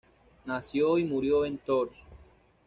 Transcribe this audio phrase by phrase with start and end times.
[0.45, 1.95] Nació y murió en Tours.